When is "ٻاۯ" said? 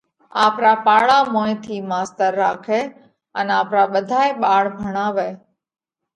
4.41-4.63